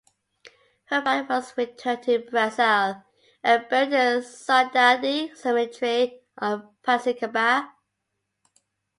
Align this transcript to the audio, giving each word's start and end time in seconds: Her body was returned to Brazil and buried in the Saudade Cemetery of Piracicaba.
Her 0.85 0.99
body 1.03 1.27
was 1.27 1.55
returned 1.55 2.01
to 2.05 2.17
Brazil 2.27 3.03
and 3.43 3.69
buried 3.69 3.93
in 3.93 4.15
the 4.21 4.25
Saudade 4.25 5.37
Cemetery 5.37 6.23
of 6.39 6.63
Piracicaba. 6.81 7.71